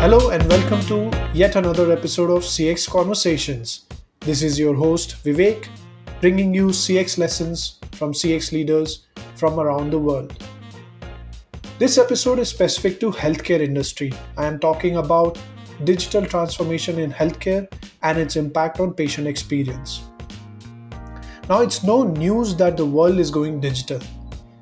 Hello 0.00 0.30
and 0.30 0.42
welcome 0.48 0.80
to 0.86 1.10
yet 1.34 1.56
another 1.56 1.92
episode 1.92 2.30
of 2.30 2.42
CX 2.42 2.88
Conversations. 2.88 3.84
This 4.20 4.42
is 4.42 4.58
your 4.58 4.74
host 4.74 5.22
Vivek, 5.22 5.68
bringing 6.22 6.54
you 6.54 6.68
CX 6.68 7.18
lessons 7.18 7.78
from 7.92 8.14
CX 8.14 8.50
leaders 8.50 9.08
from 9.36 9.60
around 9.60 9.90
the 9.90 9.98
world. 9.98 10.42
This 11.78 11.98
episode 11.98 12.38
is 12.38 12.48
specific 12.48 12.98
to 13.00 13.10
healthcare 13.10 13.60
industry. 13.60 14.10
I 14.38 14.46
am 14.46 14.58
talking 14.58 14.96
about 14.96 15.38
digital 15.84 16.24
transformation 16.24 16.98
in 16.98 17.12
healthcare 17.12 17.70
and 18.02 18.16
its 18.16 18.36
impact 18.36 18.80
on 18.80 18.94
patient 18.94 19.28
experience. 19.28 20.00
Now, 21.46 21.60
it's 21.60 21.84
no 21.84 22.04
news 22.04 22.56
that 22.56 22.78
the 22.78 22.86
world 22.86 23.18
is 23.18 23.30
going 23.30 23.60
digital. 23.60 24.00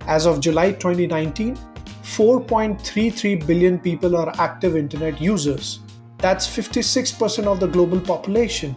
As 0.09 0.27
of 0.27 0.41
July 0.41 0.73
2019, 0.73 1.57
4.33 2.09 3.47
billion 3.47 3.79
people 3.79 4.17
are 4.17 4.33
active 4.41 4.77
internet 4.77 5.21
users. 5.21 5.81
That's 6.17 6.49
56% 6.49 7.45
of 7.45 7.61
the 7.61 7.69
global 7.69 8.01
population. 8.01 8.75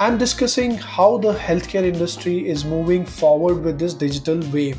I'm 0.00 0.18
discussing 0.18 0.72
how 0.72 1.18
the 1.18 1.32
healthcare 1.32 1.84
industry 1.84 2.46
is 2.46 2.64
moving 2.64 3.06
forward 3.06 3.62
with 3.62 3.78
this 3.78 3.94
digital 3.94 4.40
wave. 4.50 4.78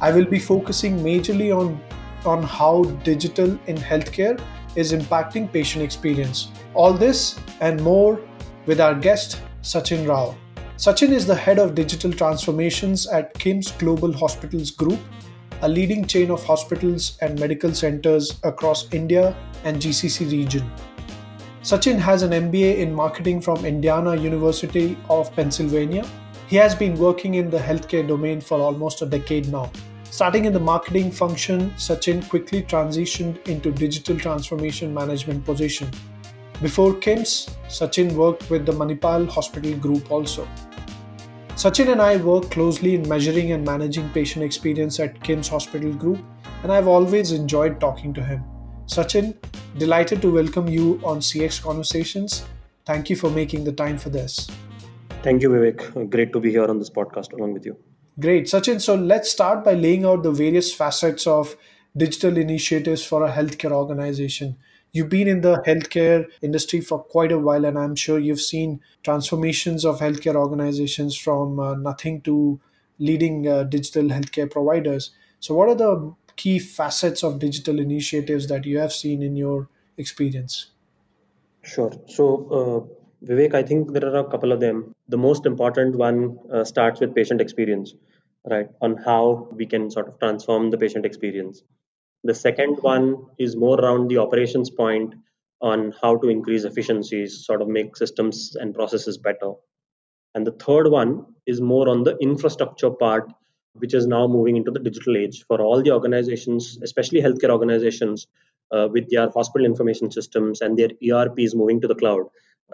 I 0.00 0.10
will 0.12 0.26
be 0.26 0.38
focusing 0.38 0.98
majorly 0.98 1.56
on, 1.56 1.80
on 2.26 2.42
how 2.42 2.82
digital 3.04 3.58
in 3.68 3.76
healthcare 3.76 4.38
is 4.74 4.92
impacting 4.92 5.50
patient 5.50 5.84
experience. 5.84 6.48
All 6.74 6.92
this 6.92 7.38
and 7.60 7.80
more 7.80 8.20
with 8.66 8.80
our 8.80 8.94
guest, 8.94 9.40
Sachin 9.62 10.06
Rao. 10.06 10.36
Sachin 10.76 11.12
is 11.12 11.26
the 11.26 11.34
head 11.34 11.58
of 11.58 11.74
digital 11.74 12.12
transformations 12.12 13.06
at 13.06 13.32
KIMS 13.34 13.70
Global 13.78 14.12
Hospitals 14.12 14.70
Group 14.70 14.98
a 15.62 15.68
leading 15.68 16.04
chain 16.04 16.30
of 16.30 16.44
hospitals 16.44 17.18
and 17.20 17.38
medical 17.38 17.72
centers 17.72 18.38
across 18.42 18.92
India 18.92 19.36
and 19.64 19.80
GCC 19.80 20.30
region. 20.30 20.70
Sachin 21.62 21.98
has 21.98 22.22
an 22.22 22.30
MBA 22.30 22.78
in 22.78 22.94
marketing 22.94 23.40
from 23.40 23.64
Indiana 23.64 24.14
University 24.14 24.96
of 25.10 25.34
Pennsylvania. 25.34 26.06
He 26.46 26.56
has 26.56 26.74
been 26.74 26.96
working 26.96 27.34
in 27.34 27.50
the 27.50 27.58
healthcare 27.58 28.06
domain 28.06 28.40
for 28.40 28.60
almost 28.60 29.02
a 29.02 29.06
decade 29.06 29.48
now. 29.50 29.70
Starting 30.04 30.44
in 30.44 30.52
the 30.52 30.60
marketing 30.60 31.10
function, 31.10 31.70
Sachin 31.72 32.28
quickly 32.28 32.62
transitioned 32.62 33.46
into 33.48 33.72
digital 33.72 34.16
transformation 34.16 34.94
management 34.94 35.44
position. 35.44 35.90
Before 36.62 36.94
KIMS, 36.94 37.50
Sachin 37.68 38.12
worked 38.12 38.48
with 38.48 38.64
the 38.64 38.72
Manipal 38.72 39.28
Hospital 39.28 39.76
Group 39.76 40.10
also. 40.10 40.48
Sachin 41.56 41.90
and 41.90 42.02
I 42.02 42.18
work 42.18 42.50
closely 42.50 42.94
in 42.94 43.08
measuring 43.08 43.52
and 43.52 43.64
managing 43.64 44.10
patient 44.10 44.44
experience 44.44 45.00
at 45.00 45.22
KIMS 45.22 45.48
Hospital 45.48 45.90
Group, 45.90 46.18
and 46.62 46.70
I've 46.70 46.86
always 46.86 47.32
enjoyed 47.32 47.80
talking 47.80 48.12
to 48.12 48.22
him. 48.22 48.44
Sachin, 48.84 49.34
delighted 49.78 50.20
to 50.20 50.30
welcome 50.30 50.68
you 50.68 51.00
on 51.02 51.20
CX 51.20 51.62
Conversations. 51.62 52.44
Thank 52.84 53.08
you 53.08 53.16
for 53.16 53.30
making 53.30 53.64
the 53.64 53.72
time 53.72 53.96
for 53.96 54.10
this. 54.10 54.50
Thank 55.22 55.40
you, 55.40 55.48
Vivek. 55.48 56.10
Great 56.10 56.34
to 56.34 56.40
be 56.40 56.50
here 56.50 56.66
on 56.66 56.78
this 56.78 56.90
podcast 56.90 57.32
along 57.32 57.54
with 57.54 57.64
you. 57.64 57.74
Great. 58.20 58.44
Sachin, 58.44 58.78
so 58.78 58.94
let's 58.94 59.30
start 59.30 59.64
by 59.64 59.72
laying 59.72 60.04
out 60.04 60.24
the 60.24 60.32
various 60.32 60.74
facets 60.74 61.26
of 61.26 61.56
digital 61.96 62.36
initiatives 62.36 63.02
for 63.02 63.24
a 63.24 63.32
healthcare 63.32 63.72
organization. 63.72 64.58
You've 64.92 65.08
been 65.08 65.28
in 65.28 65.42
the 65.42 65.62
healthcare 65.66 66.26
industry 66.40 66.80
for 66.80 66.98
quite 66.98 67.32
a 67.32 67.38
while, 67.38 67.64
and 67.64 67.78
I'm 67.78 67.96
sure 67.96 68.18
you've 68.18 68.40
seen 68.40 68.80
transformations 69.02 69.84
of 69.84 70.00
healthcare 70.00 70.36
organizations 70.36 71.16
from 71.16 71.60
uh, 71.60 71.74
nothing 71.74 72.22
to 72.22 72.60
leading 72.98 73.46
uh, 73.46 73.64
digital 73.64 74.04
healthcare 74.04 74.50
providers. 74.50 75.10
So, 75.40 75.54
what 75.54 75.68
are 75.68 75.74
the 75.74 76.14
key 76.36 76.58
facets 76.58 77.22
of 77.22 77.38
digital 77.38 77.78
initiatives 77.78 78.46
that 78.48 78.64
you 78.64 78.78
have 78.78 78.92
seen 78.92 79.22
in 79.22 79.36
your 79.36 79.68
experience? 79.96 80.70
Sure. 81.62 81.92
So, 82.06 82.24
uh, 82.50 83.26
Vivek, 83.26 83.54
I 83.54 83.62
think 83.62 83.92
there 83.92 84.06
are 84.06 84.18
a 84.18 84.30
couple 84.30 84.52
of 84.52 84.60
them. 84.60 84.94
The 85.08 85.18
most 85.18 85.46
important 85.46 85.96
one 85.96 86.38
uh, 86.52 86.64
starts 86.64 87.00
with 87.00 87.14
patient 87.14 87.40
experience, 87.40 87.94
right? 88.48 88.68
On 88.80 88.96
how 88.96 89.48
we 89.52 89.66
can 89.66 89.90
sort 89.90 90.08
of 90.08 90.18
transform 90.18 90.70
the 90.70 90.78
patient 90.78 91.04
experience. 91.04 91.62
The 92.24 92.34
second 92.34 92.78
one 92.82 93.26
is 93.38 93.56
more 93.56 93.80
around 93.80 94.08
the 94.08 94.18
operations 94.18 94.70
point 94.70 95.14
on 95.60 95.94
how 96.02 96.16
to 96.18 96.28
increase 96.28 96.64
efficiencies, 96.64 97.46
sort 97.46 97.62
of 97.62 97.68
make 97.68 97.96
systems 97.96 98.56
and 98.56 98.74
processes 98.74 99.16
better. 99.18 99.52
And 100.34 100.46
the 100.46 100.52
third 100.52 100.88
one 100.90 101.26
is 101.46 101.60
more 101.60 101.88
on 101.88 102.02
the 102.02 102.16
infrastructure 102.18 102.90
part, 102.90 103.32
which 103.74 103.94
is 103.94 104.06
now 104.06 104.26
moving 104.26 104.56
into 104.56 104.70
the 104.70 104.80
digital 104.80 105.16
age 105.16 105.44
for 105.46 105.60
all 105.60 105.82
the 105.82 105.92
organizations, 105.92 106.78
especially 106.82 107.22
healthcare 107.22 107.50
organizations, 107.50 108.26
uh, 108.70 108.88
with 108.90 109.08
their 109.10 109.30
hospital 109.30 109.64
information 109.64 110.10
systems 110.10 110.60
and 110.60 110.78
their 110.78 110.90
ERPs 111.02 111.54
moving 111.54 111.80
to 111.80 111.88
the 111.88 111.94
cloud. 111.94 112.24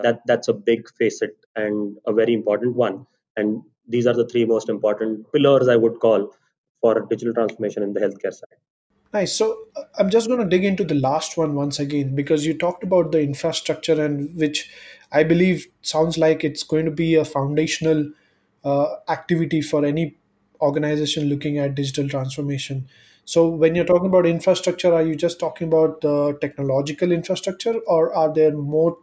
That 0.03 0.23
that's 0.27 0.49
a 0.49 0.55
big 0.55 0.89
facet 0.99 1.37
and 1.55 1.99
a 2.07 2.13
very 2.13 2.33
important 2.33 2.75
one. 2.75 3.07
And 3.37 3.63
these 3.87 4.07
are 4.07 4.15
the 4.15 4.27
three 4.27 4.45
most 4.45 4.69
important 4.69 5.31
pillars 5.33 5.69
I 5.69 5.77
would 5.77 6.01
call 6.01 6.35
for 6.81 7.07
digital 7.09 7.35
transformation 7.35 7.83
in 7.83 7.93
the 7.93 8.01
healthcare 8.01 8.33
side. 8.33 8.59
Nice. 9.13 9.35
So 9.37 9.59
uh, 9.77 9.83
I'm 9.99 10.11
just 10.11 10.29
going 10.29 10.41
to 10.41 10.47
dig 10.47 10.65
into 10.65 10.85
the 10.85 10.95
last 10.95 11.37
one 11.37 11.55
once 11.55 11.79
again 11.79 12.15
because 12.15 12.47
you 12.47 12.57
talked 12.57 12.83
about 12.83 13.13
the 13.13 13.21
infrastructure 13.21 14.03
and 14.03 14.35
which 14.37 14.71
I 15.11 15.23
believe 15.23 15.67
sounds 15.83 16.17
like 16.17 16.45
it's 16.45 16.63
going 16.63 16.87
to 16.87 16.91
be 16.91 17.15
a 17.15 17.25
foundational 17.25 18.11
uh, 18.65 18.87
activity 19.09 19.61
for 19.61 19.85
any 19.85 20.17
organization 20.61 21.29
looking 21.29 21.59
at 21.59 21.75
digital 21.75 22.09
transformation. 22.09 22.89
So 23.25 23.49
when 23.49 23.75
you're 23.75 23.85
talking 23.85 24.07
about 24.09 24.27
infrastructure, 24.27 24.93
are 24.95 25.03
you 25.03 25.15
just 25.15 25.39
talking 25.39 25.69
about 25.69 26.01
the 26.01 26.39
technological 26.41 27.13
infrastructure, 27.13 27.75
or 27.87 28.13
are 28.15 28.33
there 28.33 28.53
more 28.53 28.97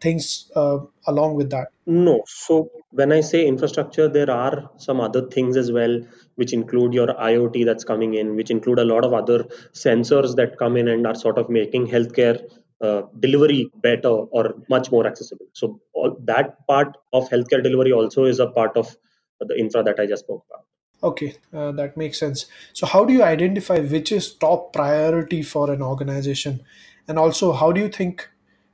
things 0.00 0.50
uh, 0.56 0.78
along 1.06 1.34
with 1.34 1.50
that? 1.50 1.68
No. 1.86 2.22
So 2.26 2.70
when 2.90 3.12
I 3.12 3.20
say 3.20 3.46
infrastructure, 3.46 4.08
there 4.08 4.30
are 4.30 4.70
some 4.76 5.00
other 5.00 5.28
things 5.28 5.56
as 5.56 5.70
well, 5.70 6.00
which 6.36 6.52
include 6.52 6.94
your 6.94 7.08
IoT 7.08 7.64
that's 7.64 7.84
coming 7.84 8.14
in, 8.14 8.36
which 8.36 8.50
include 8.50 8.78
a 8.78 8.84
lot 8.84 9.04
of 9.04 9.12
other 9.12 9.44
sensors 9.72 10.36
that 10.36 10.58
come 10.58 10.76
in 10.76 10.88
and 10.88 11.06
are 11.06 11.14
sort 11.14 11.38
of 11.38 11.50
making 11.50 11.86
healthcare 11.86 12.40
uh, 12.80 13.02
delivery 13.18 13.70
better 13.82 14.08
or 14.08 14.54
much 14.70 14.90
more 14.90 15.06
accessible. 15.06 15.46
So 15.52 15.80
all, 15.92 16.16
that 16.24 16.66
part 16.66 16.96
of 17.12 17.28
healthcare 17.28 17.62
delivery 17.62 17.92
also 17.92 18.24
is 18.24 18.40
a 18.40 18.46
part 18.46 18.74
of 18.76 18.96
the 19.38 19.54
infra 19.58 19.82
that 19.82 20.00
I 20.00 20.06
just 20.06 20.24
spoke 20.24 20.44
about. 20.48 20.64
Okay, 21.02 21.36
uh, 21.52 21.72
that 21.72 21.96
makes 21.96 22.18
sense. 22.18 22.46
So 22.72 22.86
how 22.86 23.04
do 23.04 23.12
you 23.12 23.22
identify 23.22 23.80
which 23.80 24.12
is 24.12 24.32
top 24.32 24.72
priority 24.72 25.42
for 25.42 25.70
an 25.70 25.82
organization? 25.82 26.62
And 27.06 27.18
also, 27.18 27.52
how 27.52 27.70
do 27.72 27.80
you 27.82 27.88
think 27.88 28.29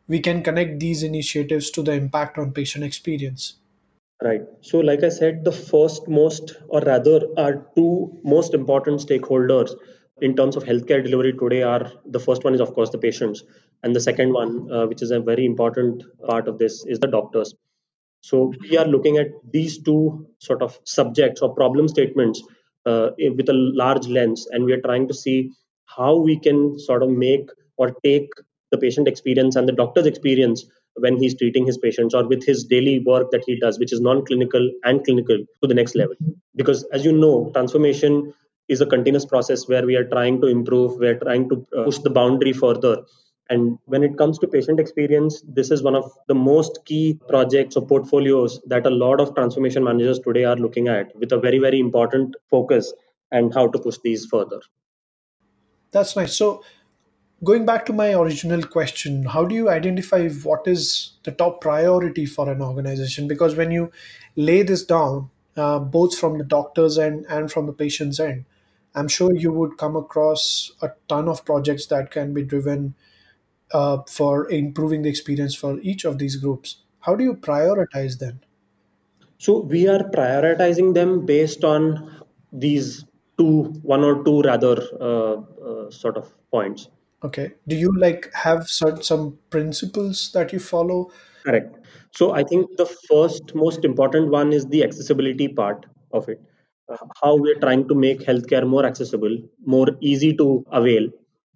we 0.09 0.21
can 0.21 0.43
connect 0.43 0.81
these 0.81 1.03
initiatives 1.03 1.71
to 1.71 1.83
the 1.83 1.93
impact 1.93 2.39
on 2.39 2.53
patient 2.53 2.85
experience. 2.85 3.57
Right. 4.23 4.43
So, 4.63 4.79
like 4.79 5.03
I 5.03 5.11
said, 5.11 5.45
the 5.45 5.53
first 5.53 6.09
most, 6.09 6.57
or 6.69 6.81
rather, 6.81 7.21
our 7.37 7.67
two 7.77 8.19
most 8.25 8.55
important 8.55 9.01
stakeholders 9.01 9.75
in 10.23 10.35
terms 10.35 10.57
of 10.57 10.65
healthcare 10.65 11.05
delivery 11.05 11.35
today 11.35 11.63
are 11.63 11.93
the 12.07 12.19
first 12.21 12.43
one 12.43 12.55
is, 12.55 12.61
of 12.61 12.73
course, 12.73 12.91
the 12.91 12.99
patients. 12.99 13.43
And 13.83 13.95
the 13.95 14.01
second 14.01 14.33
one, 14.33 14.73
uh, 14.73 14.87
which 14.87 15.03
is 15.03 15.11
a 15.11 15.21
very 15.21 15.45
important 15.45 16.03
part 16.27 16.49
of 16.49 16.59
this, 16.59 16.87
is 16.87 16.99
the 16.99 17.09
doctors. 17.09 17.55
So, 18.23 18.55
we 18.71 18.79
are 18.79 18.87
looking 18.87 19.19
at 19.19 19.29
these 19.53 19.83
two 19.83 20.27
sort 20.39 20.63
of 20.63 20.79
subjects 20.85 21.43
or 21.43 21.55
problem 21.55 21.87
statements 21.87 22.43
uh, 22.87 23.11
with 23.19 23.49
a 23.51 23.53
large 23.53 24.07
lens, 24.07 24.47
and 24.51 24.65
we 24.65 24.73
are 24.73 24.81
trying 24.81 25.09
to 25.09 25.15
see 25.15 25.53
how 25.85 26.17
we 26.17 26.39
can 26.39 26.79
sort 26.79 27.03
of 27.03 27.11
make 27.11 27.51
or 27.77 27.95
take 28.03 28.31
the 28.71 28.79
patient 28.79 29.09
experience 29.09 29.57
and 29.57 29.69
the 29.69 29.73
doctor's 29.73 30.07
experience 30.07 30.67
when 30.97 31.17
he's 31.19 31.37
treating 31.37 31.67
his 31.67 31.79
patients 31.79 32.15
or 32.15 32.27
with 32.27 32.45
his 32.45 32.65
daily 32.65 33.01
work 33.01 33.31
that 33.31 33.45
he 33.47 33.59
does, 33.59 33.79
which 33.79 33.93
is 33.93 34.01
non 34.01 34.25
clinical 34.25 34.71
and 34.85 35.05
clinical, 35.05 35.39
to 35.63 35.69
the 35.69 35.75
next 35.75 35.95
level. 35.95 36.17
Because 36.55 36.85
as 36.93 37.05
you 37.05 37.13
know, 37.13 37.51
transformation 37.53 38.33
is 38.69 38.81
a 38.81 38.87
continuous 38.87 39.25
process 39.25 39.69
where 39.69 39.87
we 39.87 39.95
are 39.95 40.09
trying 40.09 40.41
to 40.41 40.47
improve, 40.47 40.99
we're 40.99 41.19
trying 41.19 41.49
to 41.49 41.67
uh, 41.77 41.85
push 41.85 41.99
the 41.99 42.11
boundary 42.11 42.53
further. 42.53 43.03
And 43.49 43.79
when 43.85 44.03
it 44.03 44.19
comes 44.19 44.39
to 44.41 44.49
patient 44.49 44.81
experience, 44.81 45.43
this 45.47 45.71
is 45.71 45.83
one 45.83 45.95
of 45.95 46.11
the 46.27 46.35
most 46.35 46.81
key 46.85 47.21
projects 47.29 47.77
or 47.77 47.87
portfolios 47.87 48.61
that 48.67 48.87
a 48.87 48.91
lot 48.91 49.21
of 49.21 49.35
transformation 49.37 49.85
managers 49.85 50.19
today 50.19 50.45
are 50.45 50.57
looking 50.57 50.89
at 50.89 51.15
with 51.17 51.31
a 51.31 51.39
very, 51.39 51.61
very 51.61 51.79
important 51.79 52.35
focus 52.51 52.93
and 53.31 53.55
how 53.55 53.69
to 53.69 53.79
push 53.79 53.99
these 54.03 54.27
further. 54.27 54.61
That's 55.93 56.17
nice. 56.17 56.37
So, 56.37 56.65
going 57.45 57.67
back 57.67 57.85
to 57.87 57.93
my 57.93 58.13
original 58.15 58.63
question 58.63 59.25
how 59.25 59.45
do 59.45 59.55
you 59.55 59.69
identify 59.69 60.29
what 60.29 60.67
is 60.67 61.13
the 61.25 61.33
top 61.33 61.61
priority 61.61 62.25
for 62.27 62.51
an 62.51 62.63
organization? 62.63 63.29
Because 63.29 63.55
when 63.55 63.71
you 63.71 63.91
lay 64.37 64.63
this 64.63 64.85
down 64.85 65.31
uh, 65.57 65.79
both 65.79 66.19
from 66.19 66.39
the 66.39 66.45
doctor's 66.45 66.99
end 66.99 67.27
and 67.29 67.51
from 67.51 67.67
the 67.67 67.73
patient's 67.73 68.21
end 68.21 68.45
i'm 68.95 69.09
sure 69.09 69.35
you 69.35 69.51
would 69.53 69.79
come 69.79 69.97
across 69.97 70.71
a 70.83 70.91
ton 71.09 71.29
of 71.29 71.45
projects 71.45 71.87
that 71.87 72.11
can 72.11 72.35
be 72.35 72.43
driven 72.43 72.95
uh, 73.73 73.99
for 74.09 74.51
improving 74.51 75.03
the 75.03 75.09
experience 75.09 75.55
for 75.55 75.79
each 75.81 76.05
of 76.05 76.19
these 76.19 76.37
groups. 76.37 76.83
How 77.01 77.15
do 77.15 77.25
you 77.25 77.35
prioritize 77.35 78.19
them? 78.19 78.41
So 79.39 79.61
we 79.61 79.89
are 79.89 80.03
prioritizing 80.11 80.95
them 80.95 81.27
based 81.27 81.65
on 81.65 82.23
these 82.53 83.05
two 83.39 83.65
one 83.83 84.03
or 84.03 84.25
two 84.25 84.41
rather 84.43 84.83
uh, 85.01 85.35
uh, 85.35 85.91
sort 85.91 86.17
of 86.17 86.33
points 86.51 86.89
Okay. 87.27 87.53
Do 87.67 87.77
you 87.77 87.93
like 87.99 88.33
have 88.35 88.69
certain 88.69 89.03
some 89.03 89.39
principles 89.51 90.31
that 90.33 90.53
you 90.53 90.59
follow? 90.59 91.11
Correct. 91.45 91.79
So 92.13 92.33
I 92.33 92.43
think 92.45 92.77
the 92.77 92.87
first 92.87 93.55
most 93.55 93.85
important 93.85 94.31
one 94.31 94.53
is 94.53 94.67
the 94.67 94.83
accessibility 94.85 95.49
part 95.49 95.87
of 96.13 96.29
it. 96.29 96.41
Uh, 96.89 96.97
how 97.23 97.37
we're 97.37 97.59
trying 97.59 97.89
to 97.89 97.95
make 97.95 98.21
healthcare 98.21 98.67
more 98.67 98.85
accessible, 98.87 99.37
more 99.65 99.89
easy 100.01 100.33
to 100.37 100.65
avail, 100.71 101.09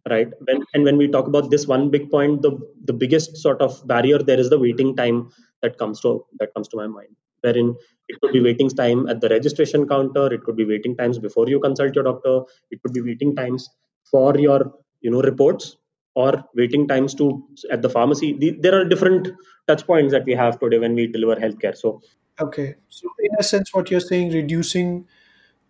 right? 0.09 0.29
When 0.47 0.65
and 0.75 0.85
when 0.85 0.97
we 0.97 1.09
talk 1.09 1.29
about 1.29 1.51
this 1.51 1.67
one 1.67 1.89
big 1.91 2.11
point, 2.11 2.43
the 2.43 2.53
the 2.85 2.93
biggest 2.93 3.37
sort 3.37 3.61
of 3.61 3.81
barrier 3.87 4.19
there 4.19 4.41
is 4.41 4.51
the 4.51 4.59
waiting 4.59 4.97
time 4.97 5.31
that 5.63 5.79
comes 5.79 6.01
to 6.01 6.25
that 6.41 6.53
comes 6.55 6.69
to 6.69 6.77
my 6.77 6.87
mind. 6.87 7.15
Wherein 7.43 7.75
it 8.09 8.21
could 8.21 8.33
be 8.33 8.41
waiting 8.41 8.69
time 8.71 9.09
at 9.09 9.21
the 9.21 9.29
registration 9.29 9.87
counter, 9.89 10.27
it 10.33 10.43
could 10.45 10.57
be 10.57 10.65
waiting 10.65 10.97
times 10.97 11.19
before 11.19 11.49
you 11.49 11.61
consult 11.61 11.95
your 11.95 12.05
doctor, 12.05 12.41
it 12.71 12.83
could 12.83 12.93
be 12.93 13.01
waiting 13.03 13.37
times 13.37 13.69
for 14.11 14.37
your 14.39 14.73
you 15.01 15.11
know 15.11 15.23
reports 15.23 15.77
or 16.15 16.45
waiting 16.55 16.87
times 16.89 17.15
to 17.15 17.43
at 17.71 17.83
the 17.83 17.89
pharmacy. 17.89 18.33
The, 18.39 18.51
there 18.61 18.79
are 18.79 18.85
different 18.85 19.29
touch 19.67 19.87
points 19.87 20.13
that 20.13 20.25
we 20.25 20.33
have 20.33 20.59
today 20.59 20.79
when 20.79 20.95
we 20.95 21.07
deliver 21.07 21.41
healthcare. 21.41 21.77
So, 21.77 22.03
Okay. 22.41 22.75
So 22.89 23.09
in 23.19 23.31
a 23.39 23.43
sense, 23.43 23.73
what 23.75 23.91
you're 23.91 24.01
saying, 24.01 24.33
reducing 24.33 25.07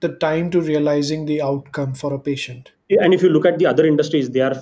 the 0.00 0.10
time 0.16 0.50
to 0.50 0.60
realizing 0.60 1.26
the 1.26 1.42
outcome 1.42 1.94
for 1.94 2.12
a 2.14 2.18
patient. 2.18 2.72
and 2.88 3.14
if 3.14 3.22
you 3.22 3.28
look 3.28 3.46
at 3.46 3.58
the 3.58 3.66
other 3.66 3.86
industries, 3.86 4.30
they 4.30 4.40
are 4.40 4.54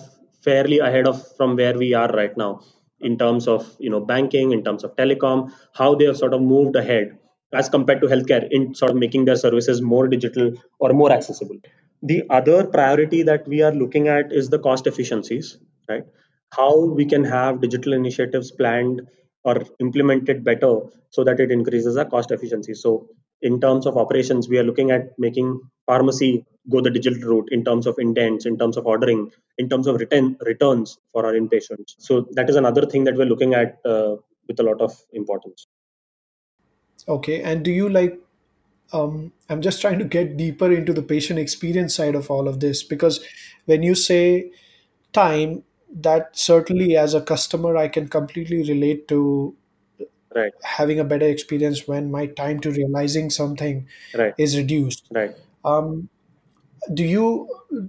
fairly 0.43 0.79
ahead 0.79 1.07
of 1.07 1.23
from 1.37 1.57
where 1.57 1.77
we 1.77 1.95
are 1.95 2.09
right 2.09 2.37
now 2.37 2.63
in 3.01 3.17
terms 3.17 3.47
of 3.47 3.77
you 3.79 3.91
know 3.91 4.01
banking, 4.01 4.53
in 4.53 4.65
terms 4.65 4.85
of 4.85 4.97
telecom, 4.97 5.53
how 5.75 5.95
they 5.95 6.05
have 6.07 6.17
sort 6.17 6.35
of 6.35 6.43
moved 6.43 6.77
ahead 6.77 7.17
as 7.53 7.69
compared 7.69 8.01
to 8.01 8.07
healthcare 8.07 8.47
in 8.51 8.75
sort 8.75 8.91
of 8.91 8.97
making 8.97 9.25
their 9.25 9.37
services 9.37 9.81
more 9.81 10.09
digital 10.09 10.53
or 10.79 10.93
more 10.93 11.11
accessible. 11.11 11.57
The 12.03 12.25
other 12.31 12.67
priority 12.67 13.23
that 13.23 13.49
we 13.49 13.63
are 13.63 13.73
looking 13.73 14.09
at 14.09 14.33
is 14.33 14.51
the 14.51 14.59
cost 14.59 14.87
efficiencies, 14.87 15.59
right? 15.89 16.05
How 16.53 16.85
we 16.85 17.05
can 17.05 17.25
have 17.25 17.61
digital 17.61 17.93
initiatives 17.93 18.51
planned 18.51 19.03
or 19.45 19.65
implemented 19.81 20.45
better 20.45 20.81
so 21.11 21.25
that 21.25 21.41
it 21.41 21.51
increases 21.51 21.97
our 21.97 22.05
cost 22.05 22.31
efficiency. 22.31 22.75
So 22.75 23.09
in 23.43 23.61
terms 23.61 23.87
of 23.87 23.97
operations, 23.97 24.49
we 24.49 24.59
are 24.59 24.65
looking 24.65 24.91
at 24.91 25.19
making 25.19 25.61
pharmacy 25.87 26.45
go 26.71 26.81
the 26.81 26.91
digital 26.91 27.21
route 27.29 27.49
in 27.51 27.65
terms 27.65 27.87
of 27.87 27.99
intents, 27.99 28.45
in 28.45 28.59
terms 28.59 28.77
of 28.77 28.87
ordering, 28.87 29.31
in 29.57 29.69
terms 29.69 29.87
of 29.87 29.97
return 29.97 30.37
returns 30.45 30.99
for 31.13 31.25
our 31.25 31.33
inpatients. 31.33 31.95
So 31.99 32.27
that 32.33 32.51
is 32.51 32.57
another 32.57 32.85
thing 32.85 33.05
that 33.05 33.17
we're 33.17 33.27
looking 33.27 33.55
at 33.55 33.79
uh, 33.85 34.17
with 34.47 34.61
a 34.61 34.63
lot 34.63 34.81
of 34.81 34.95
importance. 35.13 35.67
Okay. 37.09 37.43
And 37.43 37.65
do 37.65 37.71
you 37.71 37.89
like 37.89 38.19
um, 38.93 39.33
I'm 39.49 39.61
just 39.61 39.81
trying 39.81 39.99
to 39.99 40.05
get 40.05 40.37
deeper 40.37 40.73
into 40.73 40.93
the 40.93 41.03
patient 41.03 41.39
experience 41.39 41.95
side 41.95 42.15
of 42.15 42.31
all 42.31 42.49
of 42.49 42.61
this 42.61 42.83
because 42.83 43.25
when 43.67 43.83
you 43.83 43.95
say 43.95 44.51
time, 45.13 45.65
that 45.95 46.37
certainly 46.37 46.97
as 46.97 47.15
a 47.15 47.21
customer, 47.21 47.77
I 47.77 47.89
can 47.89 48.09
completely 48.09 48.59
relate 48.59 49.09
to 49.09 49.55
Right, 50.35 50.53
having 50.63 51.01
a 51.01 51.05
better 51.05 51.27
experience 51.27 51.89
when 51.89 52.11
my 52.11 52.27
time 52.27 52.61
to 52.61 52.71
realizing 52.71 53.31
something 53.31 53.89
right, 54.15 54.35
is 54.37 54.57
reduced. 54.59 55.09
right. 55.11 55.35
Um, 55.65 56.11
do 56.95 57.03
you 57.03 57.49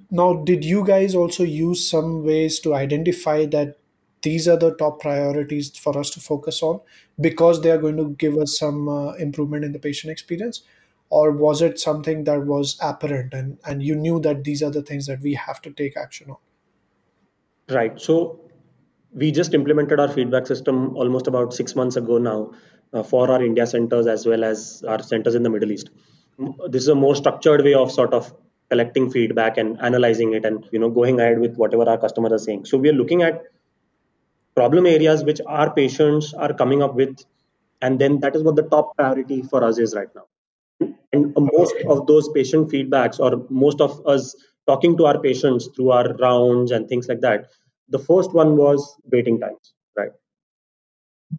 now, 0.10 0.34
did 0.44 0.66
you 0.66 0.86
guys 0.86 1.16
also 1.16 1.44
use 1.44 1.90
some 1.90 2.24
ways 2.24 2.60
to 2.62 2.74
identify 2.76 3.46
that 3.48 3.78
these 4.22 4.48
are 4.48 4.58
the 4.58 4.76
top 4.76 5.00
priorities 5.02 5.78
for 5.78 5.98
us 5.98 6.10
to 6.12 6.20
focus 6.20 6.62
on 6.62 6.82
because 7.20 7.62
they 7.62 7.72
are 7.72 7.78
going 7.78 7.98
to 7.98 8.10
give 8.18 8.38
us 8.38 8.58
some 8.58 8.90
uh, 8.90 9.14
improvement 9.14 9.66
in 9.66 9.72
the 9.72 9.80
patient 9.80 10.12
experience? 10.12 10.64
Or 11.10 11.32
was 11.32 11.62
it 11.62 11.80
something 11.80 12.26
that 12.26 12.46
was 12.46 12.78
apparent 12.82 13.34
and, 13.34 13.58
and 13.66 13.82
you 13.82 13.96
knew 13.96 14.20
that 14.22 14.44
these 14.44 14.62
are 14.62 14.70
the 14.70 14.84
things 14.84 15.08
that 15.08 15.22
we 15.22 15.34
have 15.34 15.62
to 15.64 15.72
take 15.72 15.98
action 15.98 16.30
on? 16.30 16.38
Right. 17.70 18.00
So 18.00 18.40
we 19.14 19.32
just 19.32 19.54
implemented 19.54 20.00
our 20.00 20.08
feedback 20.08 20.46
system 20.46 20.96
almost 20.96 21.28
about 21.28 21.54
six 21.54 21.76
months 21.76 21.96
ago 21.96 22.20
now 22.20 22.52
uh, 22.94 23.04
for 23.04 23.32
our 23.32 23.44
India 23.44 23.66
centers 23.66 24.06
as 24.08 24.26
well 24.26 24.44
as 24.44 24.84
our 24.88 25.02
centers 25.02 25.36
in 25.36 25.44
the 25.44 25.50
Middle 25.50 25.72
East. 25.72 25.90
This 26.70 26.84
is 26.84 26.88
a 26.90 26.96
more 26.96 27.16
structured 27.16 27.64
way 27.64 27.74
of 27.74 27.92
sort 27.92 28.14
of 28.14 28.34
collecting 28.70 29.10
feedback 29.10 29.58
and 29.58 29.82
analyzing 29.82 30.34
it 30.34 30.46
and 30.46 30.68
you 30.72 30.80
know 30.80 30.90
going 30.90 31.20
ahead 31.20 31.40
with 31.40 31.56
whatever 31.56 31.90
our 31.90 31.98
customers 31.98 32.32
are 32.32 32.38
saying. 32.38 32.66
So 32.66 32.78
we 32.78 32.90
are 32.90 32.94
looking 32.94 33.24
at 33.24 33.44
problem 34.56 34.86
areas 34.86 35.24
which 35.24 35.40
our 35.48 35.74
patients 35.74 36.34
are 36.34 36.54
coming 36.54 36.82
up 36.82 36.96
with 36.96 37.18
and 37.82 38.00
then 38.00 38.20
that 38.20 38.36
is 38.36 38.44
what 38.44 38.56
the 38.56 38.64
top 38.64 38.96
priority 38.98 39.42
for 39.42 39.64
us 39.64 39.78
is 39.78 39.96
right 39.96 40.10
now. 40.14 40.26
And 41.14 41.34
most 41.36 41.76
of 41.88 42.08
those 42.08 42.30
patient 42.30 42.70
feedbacks 42.70 43.20
or 43.20 43.46
most 43.50 43.82
of 43.82 44.06
us 44.06 44.36
talking 44.68 44.98
to 44.98 45.06
our 45.06 45.20
patients 45.20 45.68
through 45.76 45.92
our 45.92 46.14
rounds 46.18 46.72
and 46.72 46.88
things 46.88 47.08
like 47.08 47.22
that 47.22 47.50
the 47.90 48.00
first 48.00 48.34
one 48.34 48.56
was 48.56 48.96
waiting 49.12 49.40
times 49.40 49.74
right? 49.98 50.12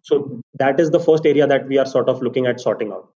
So 0.03 0.41
that 0.59 0.79
is 0.79 0.91
the 0.91 0.99
first 0.99 1.25
area 1.25 1.47
that 1.47 1.67
we 1.67 1.77
are 1.77 1.85
sort 1.85 2.09
of 2.09 2.21
looking 2.21 2.45
at 2.45 2.59
sorting 2.59 2.91
out. 2.91 3.09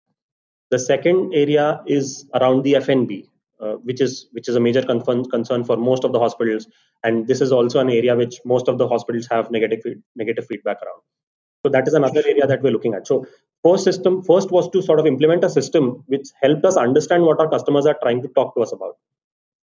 The 0.71 0.79
second 0.79 1.33
area 1.33 1.81
is 1.85 2.25
around 2.33 2.63
the 2.63 2.73
fnb 2.73 3.27
uh, 3.59 3.73
which 3.87 4.01
is 4.01 4.27
which 4.31 4.47
is 4.47 4.55
a 4.55 4.59
major 4.59 4.81
concern, 4.81 5.23
concern 5.25 5.63
for 5.63 5.77
most 5.77 6.03
of 6.03 6.11
the 6.11 6.19
hospitals 6.19 6.67
and 7.03 7.27
this 7.27 7.41
is 7.41 7.51
also 7.51 7.79
an 7.79 7.89
area 7.89 8.15
which 8.15 8.39
most 8.45 8.67
of 8.67 8.77
the 8.77 8.87
hospitals 8.87 9.27
have 9.29 9.51
negative 9.51 10.47
feedback 10.47 10.77
around 10.81 11.01
so 11.65 11.69
that 11.69 11.87
is 11.87 11.95
another 11.95 12.21
area 12.27 12.45
that 12.45 12.61
we're 12.61 12.71
looking 12.71 12.93
at. 12.93 13.07
So 13.07 13.25
first 13.63 13.85
system, 13.85 14.21
first 14.21 14.51
was 14.51 14.69
to 14.69 14.83
sort 14.83 14.99
of 14.99 15.07
implement 15.07 15.43
a 15.43 15.49
system 15.49 16.03
which 16.05 16.27
helped 16.43 16.63
us 16.63 16.77
understand 16.77 17.23
what 17.23 17.39
our 17.39 17.49
customers 17.49 17.87
are 17.87 17.97
trying 18.03 18.21
to 18.21 18.27
talk 18.27 18.53
to 18.53 18.61
us 18.61 18.71
about. 18.71 18.97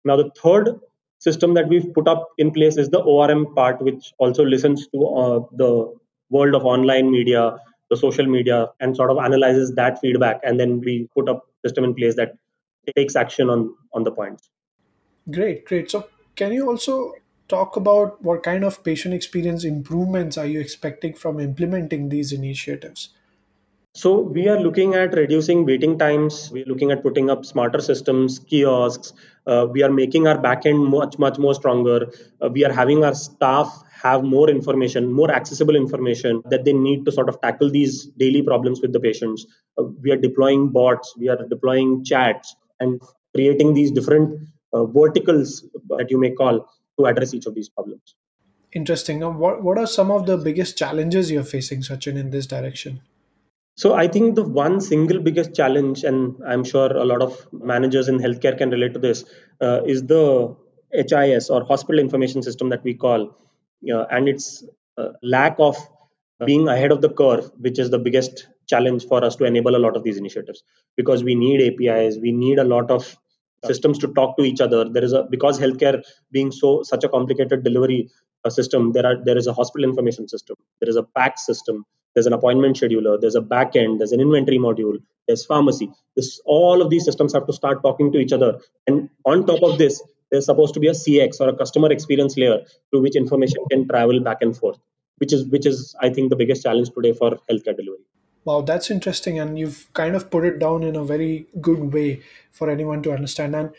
Now 0.06 0.16
the 0.16 0.30
third 0.42 0.80
system 1.18 1.52
that 1.54 1.68
we've 1.68 1.92
put 1.92 2.08
up 2.08 2.28
in 2.38 2.52
place 2.52 2.78
is 2.78 2.88
the 2.88 3.00
ORM 3.00 3.54
part, 3.54 3.82
which 3.82 4.14
also 4.16 4.46
listens 4.46 4.88
to 4.88 5.06
uh, 5.08 5.40
the 5.52 5.94
world 6.30 6.54
of 6.54 6.64
online 6.64 7.10
media, 7.10 7.58
the 7.90 7.98
social 7.98 8.24
media, 8.24 8.68
and 8.80 8.96
sort 8.96 9.10
of 9.10 9.18
analyzes 9.18 9.74
that 9.74 10.00
feedback, 10.00 10.40
and 10.42 10.58
then 10.58 10.80
we 10.80 11.06
put 11.14 11.28
up 11.28 11.44
system 11.62 11.84
in 11.84 11.94
place 11.94 12.16
that 12.16 12.32
takes 12.96 13.16
action 13.16 13.50
on 13.50 13.74
on 13.92 14.04
the 14.04 14.12
points. 14.12 14.50
Great, 15.30 15.64
great. 15.64 15.90
So, 15.90 16.08
can 16.36 16.52
you 16.52 16.68
also 16.68 17.14
talk 17.48 17.76
about 17.76 18.22
what 18.22 18.42
kind 18.42 18.64
of 18.64 18.82
patient 18.84 19.12
experience 19.14 19.64
improvements 19.64 20.38
are 20.38 20.46
you 20.46 20.60
expecting 20.60 21.14
from 21.14 21.40
implementing 21.40 22.08
these 22.08 22.32
initiatives? 22.32 23.10
So 23.92 24.20
we 24.20 24.48
are 24.48 24.58
looking 24.58 24.94
at 24.94 25.14
reducing 25.14 25.66
waiting 25.66 25.98
times. 25.98 26.48
We're 26.52 26.64
looking 26.64 26.92
at 26.92 27.02
putting 27.02 27.28
up 27.28 27.44
smarter 27.44 27.80
systems, 27.80 28.38
kiosks. 28.38 29.12
Uh, 29.48 29.66
we 29.68 29.82
are 29.82 29.90
making 29.90 30.28
our 30.28 30.38
backend 30.38 30.88
much, 30.88 31.18
much 31.18 31.38
more 31.38 31.54
stronger. 31.54 32.08
Uh, 32.40 32.48
we 32.50 32.64
are 32.64 32.72
having 32.72 33.02
our 33.04 33.14
staff 33.14 33.82
have 34.00 34.22
more 34.22 34.48
information, 34.48 35.12
more 35.12 35.30
accessible 35.30 35.74
information 35.74 36.40
that 36.50 36.64
they 36.64 36.72
need 36.72 37.04
to 37.04 37.12
sort 37.12 37.28
of 37.28 37.40
tackle 37.40 37.68
these 37.68 38.06
daily 38.16 38.42
problems 38.42 38.80
with 38.80 38.92
the 38.92 39.00
patients. 39.00 39.44
Uh, 39.76 39.82
we 40.00 40.12
are 40.12 40.16
deploying 40.16 40.68
bots. 40.68 41.14
We 41.18 41.28
are 41.28 41.44
deploying 41.48 42.04
chats 42.04 42.54
and 42.80 43.00
creating 43.34 43.74
these 43.74 43.90
different 43.90 44.48
uh, 44.72 44.84
verticals 44.84 45.64
that 45.88 46.10
you 46.10 46.18
may 46.18 46.30
call 46.30 46.68
to 46.98 47.06
address 47.06 47.34
each 47.34 47.46
of 47.46 47.54
these 47.54 47.68
problems. 47.68 48.14
Interesting. 48.72 49.20
Now, 49.20 49.30
what, 49.30 49.62
what 49.62 49.78
are 49.78 49.86
some 49.86 50.10
of 50.10 50.26
the 50.26 50.36
biggest 50.36 50.78
challenges 50.78 51.30
you're 51.30 51.42
facing, 51.42 51.80
Sachin, 51.80 52.16
in 52.16 52.30
this 52.30 52.46
direction? 52.46 53.00
So 53.76 53.94
I 53.94 54.08
think 54.08 54.34
the 54.34 54.42
one 54.42 54.80
single 54.80 55.20
biggest 55.20 55.54
challenge, 55.54 56.04
and 56.04 56.36
I'm 56.46 56.64
sure 56.64 56.94
a 56.94 57.04
lot 57.04 57.22
of 57.22 57.46
managers 57.52 58.08
in 58.08 58.18
healthcare 58.18 58.56
can 58.56 58.70
relate 58.70 58.92
to 58.94 59.00
this, 59.00 59.24
uh, 59.60 59.80
is 59.84 60.06
the 60.06 60.54
HIS 60.92 61.50
or 61.50 61.64
hospital 61.64 61.98
information 61.98 62.42
system 62.42 62.68
that 62.68 62.84
we 62.84 62.94
call, 62.94 63.36
uh, 63.92 64.04
and 64.10 64.28
its 64.28 64.64
uh, 64.98 65.08
lack 65.22 65.56
of 65.58 65.76
being 66.44 66.68
ahead 66.68 66.92
of 66.92 67.00
the 67.00 67.08
curve, 67.10 67.50
which 67.58 67.78
is 67.78 67.90
the 67.90 67.98
biggest 67.98 68.48
challenge 68.72 69.06
for 69.06 69.22
us 69.24 69.36
to 69.36 69.44
enable 69.44 69.76
a 69.76 69.82
lot 69.84 69.96
of 69.96 70.04
these 70.04 70.16
initiatives, 70.16 70.62
because 70.96 71.24
we 71.24 71.34
need 71.34 71.60
APIs, 71.68 72.18
we 72.26 72.32
need 72.32 72.58
a 72.58 72.64
lot 72.64 72.90
of 72.90 73.16
systems 73.66 73.98
to 73.98 74.08
talk 74.14 74.36
to 74.38 74.44
each 74.44 74.60
other. 74.60 74.88
There 74.88 75.04
is 75.04 75.12
a 75.12 75.24
because 75.30 75.60
healthcare 75.60 76.02
being 76.32 76.50
so 76.50 76.82
such 76.82 77.04
a 77.04 77.08
complicated 77.08 77.64
delivery 77.64 78.08
uh, 78.44 78.50
system, 78.50 78.92
there 78.92 79.06
are 79.06 79.16
there 79.24 79.36
is 79.36 79.46
a 79.46 79.52
hospital 79.52 79.88
information 79.90 80.28
system, 80.28 80.56
there 80.80 80.88
is 80.88 80.96
a 80.96 81.06
PACS 81.18 81.40
system, 81.50 81.84
there's 82.14 82.26
an 82.26 82.32
appointment 82.32 82.76
scheduler 82.76 83.20
there's 83.20 83.34
a 83.34 83.40
back 83.40 83.76
end 83.76 84.00
there's 84.00 84.12
an 84.12 84.20
inventory 84.20 84.58
module 84.58 84.98
there's 85.28 85.44
pharmacy. 85.46 85.90
This 86.16 86.40
all 86.44 86.82
of 86.82 86.90
these 86.90 87.04
systems 87.04 87.32
have 87.34 87.46
to 87.46 87.52
start 87.52 87.82
talking 87.84 88.10
to 88.12 88.18
each 88.18 88.32
other. 88.32 88.58
And 88.88 89.08
on 89.24 89.46
top 89.46 89.62
of 89.62 89.78
this 89.78 90.02
there's 90.30 90.46
supposed 90.46 90.74
to 90.74 90.80
be 90.80 90.88
a 90.88 90.92
cx 90.92 91.40
or 91.40 91.48
a 91.48 91.56
customer 91.56 91.90
experience 91.90 92.36
layer 92.36 92.58
through 92.90 93.02
which 93.02 93.16
information 93.16 93.64
can 93.70 93.86
travel 93.88 94.20
back 94.20 94.38
and 94.40 94.56
forth 94.56 94.78
which 95.18 95.32
is 95.32 95.44
which 95.54 95.66
is 95.66 95.94
i 96.00 96.08
think 96.08 96.30
the 96.30 96.36
biggest 96.36 96.62
challenge 96.62 96.90
today 96.90 97.12
for 97.12 97.30
healthcare 97.50 97.76
delivery 97.80 98.04
Wow, 98.44 98.62
that's 98.62 98.90
interesting. 98.90 99.38
And 99.38 99.58
you've 99.58 99.92
kind 99.92 100.16
of 100.16 100.30
put 100.30 100.44
it 100.44 100.58
down 100.58 100.82
in 100.82 100.96
a 100.96 101.04
very 101.04 101.46
good 101.60 101.92
way 101.92 102.22
for 102.50 102.70
anyone 102.70 103.02
to 103.02 103.12
understand. 103.12 103.54
And 103.54 103.70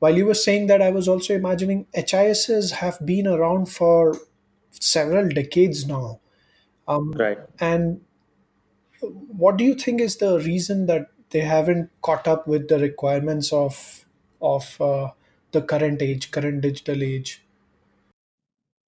while 0.00 0.16
you 0.16 0.26
were 0.26 0.34
saying 0.34 0.66
that, 0.66 0.82
I 0.82 0.90
was 0.90 1.08
also 1.08 1.34
imagining 1.34 1.86
HISs 1.94 2.72
have 2.72 2.98
been 3.04 3.26
around 3.26 3.66
for 3.66 4.16
several 4.70 5.28
decades 5.28 5.86
now. 5.86 6.20
Um, 6.86 7.12
right 7.12 7.38
and 7.60 8.00
what 9.00 9.56
do 9.56 9.64
you 9.64 9.74
think 9.74 10.00
is 10.00 10.16
the 10.16 10.38
reason 10.40 10.86
that 10.86 11.08
they 11.30 11.40
haven't 11.40 11.90
caught 12.02 12.26
up 12.26 12.46
with 12.46 12.68
the 12.68 12.78
requirements 12.78 13.52
of 13.52 14.04
of 14.40 14.80
uh, 14.80 15.10
the 15.52 15.62
current 15.62 16.00
age, 16.02 16.30
current 16.30 16.60
digital 16.60 17.02
age? 17.02 17.42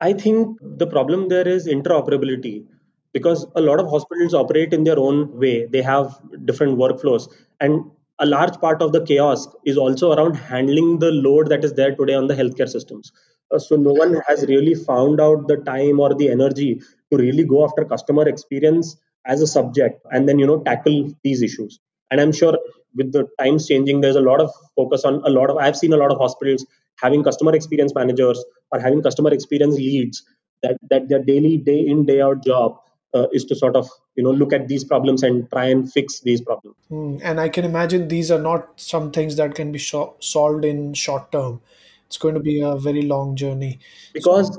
I 0.01 0.13
think 0.15 0.59
the 0.63 0.87
problem 0.87 1.29
there 1.29 1.47
is 1.47 1.67
interoperability 1.67 2.65
because 3.13 3.47
a 3.57 3.61
lot 3.61 3.81
of 3.81 3.89
hospitals 3.89 4.35
operate 4.35 4.73
in 4.73 4.85
their 4.85 4.99
own 4.99 5.37
way. 5.39 5.67
They 5.67 5.83
have 5.83 6.19
different 6.45 6.79
workflows, 6.79 7.29
and 7.61 7.91
a 8.19 8.27
large 8.27 8.61
part 8.61 8.83
of 8.83 8.93
the 8.93 9.05
chaos 9.05 9.49
is 9.65 9.77
also 9.77 10.13
around 10.13 10.35
handling 10.35 10.99
the 10.99 11.11
load 11.11 11.49
that 11.49 11.65
is 11.65 11.73
there 11.75 11.95
today 11.95 12.15
on 12.15 12.27
the 12.29 12.35
healthcare 12.35 12.69
systems. 12.69 13.13
Uh, 13.53 13.59
so 13.59 13.77
no 13.77 13.93
one 13.93 14.21
has 14.29 14.47
really 14.47 14.75
found 14.75 15.21
out 15.21 15.49
the 15.49 15.57
time 15.57 15.99
or 15.99 16.15
the 16.15 16.31
energy 16.31 16.81
to 17.11 17.17
really 17.17 17.45
go 17.45 17.65
after 17.65 17.85
customer 17.85 18.29
experience 18.29 18.97
as 19.27 19.41
a 19.43 19.47
subject 19.47 20.05
and 20.13 20.29
then 20.29 20.39
you 20.39 20.47
know 20.47 20.63
tackle 20.63 21.13
these 21.25 21.43
issues. 21.43 21.81
And 22.11 22.21
I'm 22.21 22.33
sure 22.33 22.59
with 22.95 23.13
the 23.13 23.27
times 23.39 23.67
changing, 23.67 24.01
there's 24.01 24.17
a 24.17 24.21
lot 24.21 24.41
of 24.41 24.51
focus 24.77 25.05
on 25.05 25.23
a 25.25 25.31
lot 25.31 25.51
of. 25.51 25.57
I've 25.57 25.77
seen 25.77 25.93
a 25.93 25.97
lot 25.97 26.13
of 26.13 26.19
hospitals 26.19 26.67
having 27.01 27.25
customer 27.25 27.55
experience 27.55 27.95
managers 27.95 28.45
or 28.73 28.81
having 28.81 29.03
customer 29.03 29.33
experience 29.33 29.77
leads 29.77 30.23
that 30.63 30.77
that 30.91 31.09
their 31.09 31.23
daily 31.23 31.57
day 31.57 31.81
in 31.81 32.05
day 32.05 32.21
out 32.21 32.45
job 32.45 32.79
uh, 33.15 33.27
is 33.33 33.45
to 33.45 33.55
sort 33.55 33.77
of 33.77 33.89
you 34.17 34.23
know 34.25 34.31
look 34.31 34.53
at 34.53 34.69
these 34.69 34.85
problems 34.85 35.23
and 35.23 35.51
try 35.51 35.65
and 35.67 35.93
fix 35.93 36.21
these 36.21 36.41
problems 36.41 36.77
Hmm, 36.89 37.19
And 37.23 37.41
I 37.41 37.49
can 37.49 37.65
imagine 37.65 38.09
these 38.09 38.31
are 38.33 38.41
not 38.41 38.69
some 38.77 39.13
things 39.13 39.37
that 39.37 39.55
can 39.55 39.71
be 39.71 39.79
sho- 39.79 40.17
solved 40.19 40.65
in 40.65 40.93
short 40.95 41.31
term. 41.31 41.61
It's 42.07 42.19
going 42.19 42.35
to 42.35 42.41
be 42.41 42.61
a 42.61 42.75
very 42.77 43.03
long 43.03 43.37
journey. 43.37 43.79
So, 43.79 44.11
because 44.15 44.59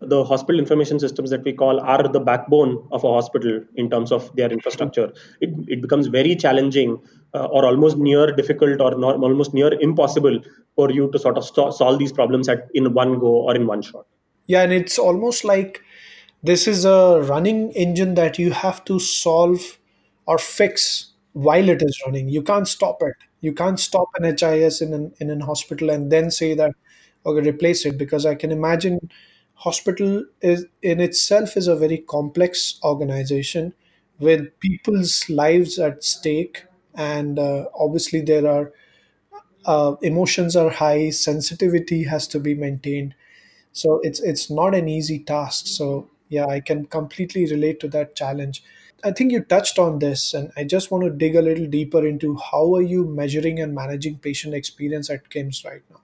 the 0.00 0.24
hospital 0.24 0.58
information 0.58 0.98
systems 0.98 1.30
that 1.30 1.44
we 1.44 1.52
call 1.52 1.80
are 1.80 2.08
the 2.08 2.20
backbone 2.20 2.88
of 2.92 3.04
a 3.04 3.12
hospital 3.12 3.60
in 3.74 3.90
terms 3.90 4.12
of 4.12 4.34
their 4.36 4.50
infrastructure 4.50 5.12
it, 5.40 5.50
it 5.66 5.82
becomes 5.82 6.06
very 6.06 6.36
challenging 6.36 7.00
uh, 7.34 7.46
or 7.46 7.66
almost 7.66 7.96
near 7.98 8.34
difficult 8.34 8.80
or 8.80 8.96
not, 8.96 9.16
almost 9.16 9.52
near 9.52 9.72
impossible 9.80 10.40
for 10.76 10.90
you 10.90 11.10
to 11.10 11.18
sort 11.18 11.36
of 11.36 11.44
so- 11.44 11.70
solve 11.70 11.98
these 11.98 12.12
problems 12.12 12.48
at 12.48 12.68
in 12.74 12.94
one 12.94 13.18
go 13.18 13.26
or 13.26 13.54
in 13.56 13.66
one 13.66 13.82
shot 13.82 14.06
Yeah, 14.46 14.62
and 14.62 14.72
it's 14.72 14.98
almost 14.98 15.44
like 15.44 15.82
this 16.42 16.66
is 16.68 16.84
a 16.84 17.20
running 17.22 17.72
engine 17.72 18.14
that 18.14 18.38
you 18.38 18.52
have 18.52 18.84
to 18.84 18.98
solve 18.98 19.78
or 20.26 20.38
fix 20.38 21.12
while 21.32 21.68
it 21.68 21.82
is 21.82 22.00
running. 22.06 22.28
You 22.28 22.42
can't 22.42 22.68
stop 22.68 22.98
it. 23.02 23.14
You 23.40 23.52
can't 23.52 23.78
stop 23.78 24.08
an 24.16 24.24
HIS 24.24 24.80
in 24.80 24.92
an 24.92 25.12
in 25.20 25.30
an 25.30 25.40
hospital 25.40 25.90
and 25.90 26.10
then 26.10 26.30
say 26.30 26.54
that 26.54 26.74
okay, 27.26 27.48
replace 27.48 27.84
it 27.86 27.98
because 27.98 28.26
I 28.26 28.34
can 28.34 28.50
imagine 28.52 29.10
hospital 29.54 30.24
is 30.40 30.66
in 30.82 31.00
itself 31.00 31.56
is 31.56 31.68
a 31.68 31.76
very 31.76 31.98
complex 31.98 32.78
organization 32.84 33.74
with 34.20 34.58
people's 34.60 35.28
lives 35.28 35.78
at 35.78 36.02
stake 36.04 36.64
and 36.94 37.38
uh, 37.38 37.66
obviously 37.78 38.20
there 38.20 38.46
are 38.46 38.72
uh, 39.64 39.96
emotions 40.02 40.56
are 40.56 40.70
high 40.70 41.10
sensitivity 41.10 42.04
has 42.04 42.26
to 42.28 42.40
be 42.40 42.54
maintained 42.54 43.14
so 43.72 44.00
it's 44.02 44.20
it's 44.20 44.50
not 44.50 44.74
an 44.74 44.88
easy 44.88 45.18
task 45.20 45.66
so 45.66 46.08
yeah 46.28 46.46
i 46.46 46.60
can 46.60 46.84
completely 46.86 47.46
relate 47.52 47.80
to 47.80 47.88
that 47.88 48.14
challenge 48.14 48.62
i 49.04 49.10
think 49.10 49.32
you 49.32 49.40
touched 49.42 49.78
on 49.78 49.98
this 49.98 50.34
and 50.34 50.50
i 50.56 50.64
just 50.64 50.90
want 50.90 51.04
to 51.04 51.10
dig 51.10 51.36
a 51.36 51.42
little 51.42 51.66
deeper 51.66 52.06
into 52.06 52.36
how 52.50 52.74
are 52.74 52.82
you 52.82 53.04
measuring 53.04 53.60
and 53.60 53.74
managing 53.74 54.18
patient 54.18 54.54
experience 54.54 55.10
at 55.10 55.28
kims 55.30 55.64
right 55.64 55.82
now 55.90 56.00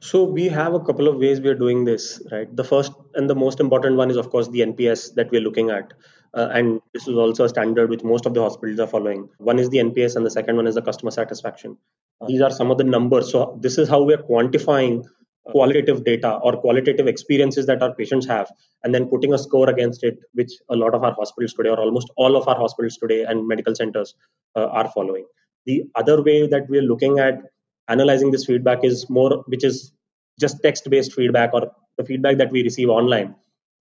So 0.00 0.24
we 0.24 0.48
have 0.48 0.74
a 0.74 0.80
couple 0.80 1.06
of 1.06 1.16
ways 1.16 1.40
we 1.40 1.48
are 1.48 1.54
doing 1.54 1.84
this, 1.84 2.20
right? 2.32 2.54
The 2.54 2.64
first 2.64 2.92
and 3.14 3.30
the 3.30 3.36
most 3.36 3.60
important 3.60 3.96
one 3.96 4.10
is, 4.10 4.16
of 4.16 4.30
course, 4.30 4.48
the 4.48 4.60
NPS 4.60 5.14
that 5.14 5.30
we're 5.30 5.40
looking 5.40 5.70
at. 5.70 5.92
Uh, 6.34 6.48
and 6.52 6.80
this 6.92 7.06
is 7.06 7.16
also 7.16 7.44
a 7.44 7.48
standard 7.48 7.88
which 7.88 8.02
most 8.02 8.26
of 8.26 8.34
the 8.34 8.42
hospitals 8.42 8.80
are 8.80 8.86
following. 8.86 9.28
One 9.38 9.58
is 9.58 9.70
the 9.70 9.78
NPS, 9.78 10.16
and 10.16 10.26
the 10.26 10.30
second 10.30 10.56
one 10.56 10.66
is 10.66 10.74
the 10.74 10.82
customer 10.82 11.10
satisfaction. 11.12 11.76
Uh, 12.20 12.26
these 12.26 12.40
are 12.40 12.50
some 12.50 12.70
of 12.70 12.78
the 12.78 12.84
numbers. 12.84 13.30
So 13.30 13.56
this 13.60 13.78
is 13.78 13.88
how 13.88 14.02
we 14.02 14.14
are 14.14 14.22
quantifying 14.22 15.04
qualitative 15.44 16.04
data 16.04 16.34
or 16.42 16.56
qualitative 16.56 17.08
experiences 17.08 17.66
that 17.66 17.82
our 17.82 17.94
patients 17.94 18.26
have, 18.26 18.50
and 18.84 18.94
then 18.94 19.06
putting 19.06 19.34
a 19.34 19.38
score 19.38 19.68
against 19.68 20.04
it, 20.04 20.18
which 20.34 20.52
a 20.68 20.76
lot 20.76 20.94
of 20.94 21.02
our 21.02 21.12
hospitals 21.12 21.52
today, 21.52 21.70
or 21.70 21.80
almost 21.80 22.10
all 22.16 22.36
of 22.36 22.46
our 22.48 22.56
hospitals 22.56 22.96
today, 22.96 23.24
and 23.24 23.46
medical 23.46 23.74
centers 23.74 24.14
uh, 24.56 24.66
are 24.66 24.88
following. 24.90 25.26
The 25.66 25.84
other 25.94 26.22
way 26.22 26.46
that 26.46 26.68
we're 26.68 26.82
looking 26.82 27.18
at 27.18 27.40
analyzing 27.88 28.30
this 28.30 28.44
feedback 28.44 28.84
is 28.84 29.08
more 29.10 29.44
which 29.46 29.64
is 29.64 29.92
just 30.40 30.62
text 30.62 30.88
based 30.90 31.12
feedback 31.12 31.52
or 31.52 31.70
the 31.98 32.04
feedback 32.04 32.38
that 32.38 32.52
we 32.52 32.62
receive 32.62 32.88
online 32.88 33.34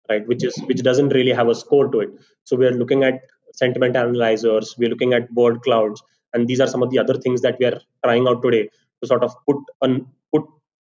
right 0.10 0.28
which 0.28 0.44
is 0.44 0.56
which 0.70 0.82
doesn't 0.84 1.10
really 1.10 1.32
have 1.32 1.48
a 1.48 1.56
score 1.56 1.88
to 1.92 2.00
it 2.06 2.10
so 2.44 2.56
we 2.56 2.66
are 2.66 2.78
looking 2.82 3.04
at 3.04 3.22
sentiment 3.54 3.96
analyzers 3.96 4.76
we're 4.78 4.90
looking 4.90 5.14
at 5.14 5.32
word 5.34 5.62
clouds 5.62 6.02
and 6.34 6.48
these 6.48 6.60
are 6.60 6.68
some 6.68 6.84
of 6.84 6.90
the 6.92 7.00
other 7.00 7.18
things 7.26 7.42
that 7.42 7.58
we 7.60 7.66
are 7.66 7.80
trying 8.04 8.28
out 8.28 8.42
today 8.42 8.64
to 9.02 9.08
sort 9.08 9.24
of 9.24 9.34
put 9.48 9.58
put 9.82 10.06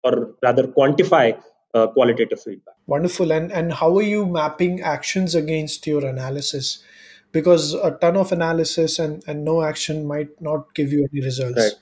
or 0.04 0.36
rather 0.42 0.64
quantify 0.64 1.38
uh, 1.74 1.88
qualitative 1.88 2.42
feedback. 2.42 2.76
Wonderful. 2.88 3.32
And 3.32 3.52
and 3.52 3.74
how 3.74 3.98
are 3.98 4.04
you 4.04 4.26
mapping 4.26 4.82
actions 4.82 5.36
against 5.36 5.86
your 5.88 6.06
analysis? 6.06 6.84
Because 7.32 7.74
a 7.74 7.92
ton 8.02 8.18
of 8.18 8.32
analysis 8.32 8.98
and 9.00 9.24
and 9.28 9.46
no 9.46 9.62
action 9.62 10.08
might 10.08 10.42
not 10.42 10.74
give 10.74 10.92
you 10.92 11.08
any 11.12 11.22
right. 11.22 11.26
Results 11.26 11.76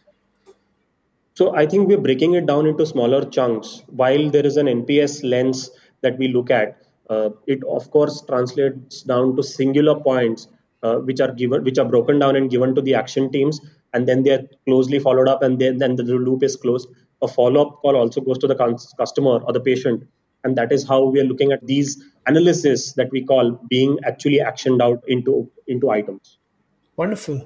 So 1.35 1.55
I 1.55 1.65
think 1.67 1.87
we're 1.87 2.01
breaking 2.01 2.33
it 2.33 2.47
down 2.47 2.65
into 2.65 2.85
smaller 2.85 3.23
chunks. 3.23 3.83
While 3.87 4.29
there 4.29 4.45
is 4.45 4.57
an 4.57 4.65
NPS 4.65 5.23
lens 5.23 5.69
that 6.01 6.17
we 6.17 6.27
look 6.29 6.49
at, 6.49 6.81
uh, 7.09 7.29
it 7.45 7.63
of 7.63 7.89
course 7.91 8.21
translates 8.27 9.03
down 9.03 9.35
to 9.35 9.43
singular 9.43 9.99
points 9.99 10.47
uh, 10.83 10.95
which 10.95 11.19
are 11.21 11.31
given, 11.31 11.63
which 11.63 11.77
are 11.77 11.85
broken 11.85 12.19
down 12.19 12.35
and 12.35 12.49
given 12.49 12.75
to 12.75 12.81
the 12.81 12.95
action 12.95 13.31
teams, 13.31 13.61
and 13.93 14.07
then 14.07 14.23
they're 14.23 14.43
closely 14.65 14.99
followed 14.99 15.27
up, 15.27 15.41
and 15.43 15.59
then 15.59 15.77
then 15.77 15.95
the 15.95 16.03
loop 16.03 16.43
is 16.43 16.55
closed. 16.55 16.89
A 17.21 17.27
follow-up 17.27 17.81
call 17.81 17.95
also 17.95 18.21
goes 18.21 18.37
to 18.39 18.47
the 18.47 18.55
customer 18.97 19.39
or 19.43 19.53
the 19.53 19.59
patient, 19.59 20.03
and 20.43 20.55
that 20.57 20.71
is 20.71 20.87
how 20.87 21.03
we 21.05 21.19
are 21.19 21.23
looking 21.25 21.51
at 21.51 21.65
these 21.65 22.03
analysis 22.27 22.93
that 22.93 23.11
we 23.11 23.23
call 23.25 23.59
being 23.69 23.97
actually 24.05 24.39
actioned 24.39 24.81
out 24.81 25.03
into 25.07 25.49
into 25.67 25.89
items. 25.89 26.37
wonderful 26.99 27.37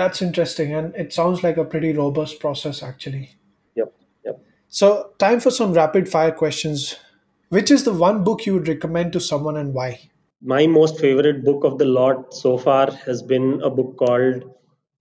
that's 0.00 0.20
interesting 0.24 0.72
and 0.78 0.94
it 1.02 1.12
sounds 1.12 1.42
like 1.44 1.56
a 1.62 1.64
pretty 1.64 1.92
robust 1.92 2.40
process 2.40 2.82
actually 2.82 3.36
Yep. 3.74 3.92
Yep. 4.24 4.40
So, 4.68 5.10
time 5.18 5.40
for 5.40 5.50
some 5.50 5.72
rapid 5.72 6.08
fire 6.08 6.32
questions. 6.32 6.96
Which 7.48 7.70
is 7.70 7.84
the 7.84 7.92
one 7.92 8.24
book 8.24 8.44
you 8.44 8.54
would 8.54 8.68
recommend 8.68 9.12
to 9.12 9.20
someone 9.20 9.56
and 9.56 9.72
why? 9.72 10.10
My 10.42 10.66
most 10.66 10.98
favorite 10.98 11.44
book 11.44 11.64
of 11.64 11.78
the 11.78 11.84
lot 11.84 12.34
so 12.34 12.58
far 12.58 12.90
has 13.06 13.22
been 13.22 13.60
a 13.62 13.70
book 13.70 13.96
called 13.96 14.42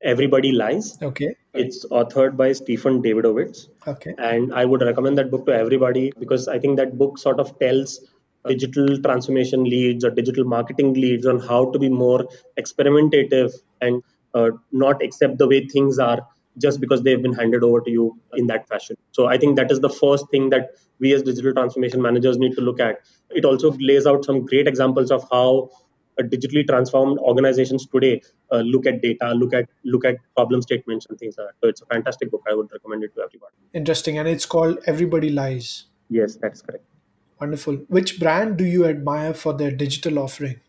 Everybody 0.04 0.52
Lies. 0.52 0.98
Okay. 1.02 1.36
It's 1.54 1.86
authored 1.86 2.38
by 2.38 2.52
Stephen 2.52 3.02
Davidowitz. 3.02 3.70
Okay. 3.88 4.14
And 4.18 4.54
I 4.54 4.66
would 4.66 4.82
recommend 4.82 5.18
that 5.18 5.32
book 5.32 5.46
to 5.48 5.54
everybody 5.54 6.12
because 6.20 6.48
I 6.48 6.60
think 6.60 6.78
that 6.78 6.98
book 6.98 7.18
sort 7.18 7.40
of 7.40 7.58
tells 7.60 8.02
digital 8.48 9.02
transformation 9.02 9.64
leads 9.64 10.06
or 10.06 10.12
digital 10.12 10.44
marketing 10.44 10.94
leads 10.94 11.26
on 11.26 11.40
how 11.40 11.72
to 11.72 11.80
be 11.80 11.90
more 11.90 12.28
experimentative 12.58 13.54
and 13.82 14.04
uh, 14.34 14.50
not 14.72 15.02
accept 15.02 15.38
the 15.38 15.48
way 15.48 15.66
things 15.68 15.98
are 15.98 16.28
just 16.58 16.80
because 16.80 17.02
they've 17.04 17.22
been 17.22 17.34
handed 17.34 17.64
over 17.64 17.82
to 17.82 17.92
you 17.92 18.18
in 18.34 18.48
that 18.48 18.68
fashion. 18.68 18.96
So 19.12 19.26
I 19.28 19.38
think 19.38 19.58
that 19.58 19.72
is 19.72 19.80
the 19.82 19.90
first 19.90 20.30
thing 20.30 20.50
that 20.52 20.72
we 21.00 21.14
as 21.14 21.24
digital 21.24 21.54
transformation 21.54 22.02
managers 22.02 22.38
need 22.38 22.56
to 22.56 22.62
look 22.62 22.80
at. 22.80 23.00
It 23.30 23.44
also 23.44 23.76
lays 23.80 24.06
out 24.06 24.24
some 24.24 24.46
great 24.46 24.68
examples 24.68 25.12
of 25.12 25.28
how 25.32 25.70
digitally 26.24 26.66
transformed 26.68 27.20
organizations 27.20 27.86
today 27.86 28.22
uh, 28.52 28.58
look 28.58 28.86
at 28.86 29.02
data, 29.02 29.34
look 29.34 29.54
at 29.54 29.68
look 29.84 30.06
at 30.06 30.18
problem 30.36 30.62
statements 30.62 31.06
and 31.10 31.20
things 31.20 31.36
like 31.38 31.48
that. 31.48 31.54
So 31.62 31.70
it's 31.70 31.82
a 31.82 31.86
fantastic 31.86 32.32
book. 32.32 32.44
I 32.50 32.54
would 32.54 32.72
recommend 32.72 33.04
it 33.04 33.14
to 33.16 33.22
everybody. 33.22 33.54
Interesting. 33.74 34.18
And 34.18 34.28
it's 34.28 34.46
called 34.46 34.80
Everybody 34.86 35.30
Lies. 35.30 35.86
Yes, 36.10 36.36
that's 36.36 36.62
correct. 36.62 36.86
Wonderful. 37.40 37.76
Which 37.88 38.20
brand 38.20 38.58
do 38.58 38.66
you 38.66 38.86
admire 38.86 39.34
for 39.34 39.54
their 39.54 39.72
digital 39.72 40.20
offering? 40.20 40.60